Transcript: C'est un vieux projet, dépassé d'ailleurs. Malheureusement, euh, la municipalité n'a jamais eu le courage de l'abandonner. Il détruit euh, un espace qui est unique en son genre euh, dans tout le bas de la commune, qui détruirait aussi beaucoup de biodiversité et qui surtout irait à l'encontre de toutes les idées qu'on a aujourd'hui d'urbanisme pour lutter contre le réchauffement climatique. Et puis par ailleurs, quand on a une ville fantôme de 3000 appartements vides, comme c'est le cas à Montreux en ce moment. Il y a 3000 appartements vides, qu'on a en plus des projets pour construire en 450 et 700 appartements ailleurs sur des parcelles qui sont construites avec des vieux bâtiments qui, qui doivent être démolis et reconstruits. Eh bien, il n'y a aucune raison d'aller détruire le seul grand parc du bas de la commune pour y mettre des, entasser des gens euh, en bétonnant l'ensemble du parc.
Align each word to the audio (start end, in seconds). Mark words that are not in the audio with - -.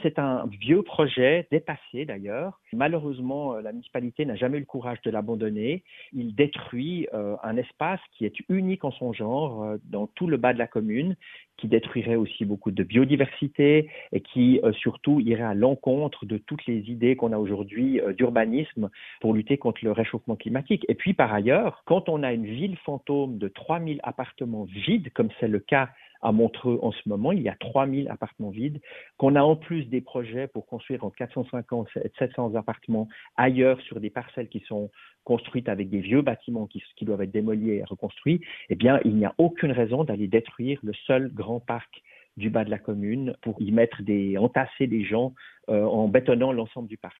C'est 0.00 0.20
un 0.20 0.46
vieux 0.46 0.82
projet, 0.82 1.48
dépassé 1.50 2.04
d'ailleurs. 2.04 2.60
Malheureusement, 2.72 3.54
euh, 3.54 3.62
la 3.62 3.72
municipalité 3.72 4.24
n'a 4.26 4.36
jamais 4.36 4.58
eu 4.58 4.60
le 4.60 4.66
courage 4.66 5.00
de 5.02 5.10
l'abandonner. 5.10 5.82
Il 6.12 6.36
détruit 6.36 7.08
euh, 7.14 7.34
un 7.42 7.56
espace 7.56 8.00
qui 8.12 8.24
est 8.24 8.34
unique 8.48 8.84
en 8.84 8.92
son 8.92 9.12
genre 9.12 9.64
euh, 9.64 9.76
dans 9.86 10.06
tout 10.06 10.28
le 10.28 10.36
bas 10.36 10.52
de 10.52 10.58
la 10.58 10.68
commune, 10.68 11.16
qui 11.56 11.66
détruirait 11.66 12.14
aussi 12.14 12.44
beaucoup 12.44 12.70
de 12.70 12.84
biodiversité 12.84 13.90
et 14.12 14.20
qui 14.20 14.60
surtout 14.74 15.18
irait 15.18 15.42
à 15.42 15.54
l'encontre 15.54 16.24
de 16.24 16.38
toutes 16.38 16.64
les 16.66 16.88
idées 16.88 17.16
qu'on 17.16 17.32
a 17.32 17.36
aujourd'hui 17.36 18.00
d'urbanisme 18.16 18.90
pour 19.20 19.34
lutter 19.34 19.58
contre 19.58 19.80
le 19.82 19.90
réchauffement 19.90 20.36
climatique. 20.36 20.86
Et 20.88 20.94
puis 20.94 21.14
par 21.14 21.34
ailleurs, 21.34 21.82
quand 21.84 22.08
on 22.08 22.22
a 22.22 22.32
une 22.32 22.46
ville 22.46 22.76
fantôme 22.84 23.38
de 23.38 23.48
3000 23.48 23.98
appartements 24.04 24.66
vides, 24.66 25.12
comme 25.14 25.30
c'est 25.40 25.48
le 25.48 25.58
cas 25.58 25.88
à 26.20 26.32
Montreux 26.32 26.78
en 26.82 26.92
ce 26.92 27.08
moment. 27.08 27.32
Il 27.32 27.42
y 27.42 27.48
a 27.48 27.56
3000 27.58 28.08
appartements 28.08 28.50
vides, 28.50 28.80
qu'on 29.16 29.34
a 29.34 29.42
en 29.42 29.56
plus 29.56 29.84
des 29.84 30.00
projets 30.00 30.46
pour 30.46 30.66
construire 30.66 31.04
en 31.04 31.10
450 31.10 31.88
et 31.96 32.10
700 32.18 32.54
appartements 32.54 33.08
ailleurs 33.36 33.80
sur 33.82 34.00
des 34.00 34.10
parcelles 34.10 34.48
qui 34.48 34.60
sont 34.60 34.90
construites 35.24 35.68
avec 35.68 35.90
des 35.90 36.00
vieux 36.00 36.22
bâtiments 36.22 36.66
qui, 36.66 36.82
qui 36.96 37.04
doivent 37.04 37.22
être 37.22 37.30
démolis 37.30 37.70
et 37.70 37.84
reconstruits. 37.84 38.40
Eh 38.70 38.74
bien, 38.74 39.00
il 39.04 39.16
n'y 39.16 39.24
a 39.24 39.34
aucune 39.38 39.72
raison 39.72 40.04
d'aller 40.04 40.28
détruire 40.28 40.78
le 40.82 40.92
seul 41.06 41.32
grand 41.32 41.60
parc 41.60 42.02
du 42.38 42.50
bas 42.50 42.64
de 42.64 42.70
la 42.70 42.78
commune 42.78 43.34
pour 43.42 43.60
y 43.60 43.72
mettre 43.72 44.02
des, 44.02 44.38
entasser 44.38 44.86
des 44.86 45.04
gens 45.04 45.34
euh, 45.68 45.84
en 45.84 46.08
bétonnant 46.08 46.52
l'ensemble 46.52 46.88
du 46.88 46.96
parc. 46.96 47.16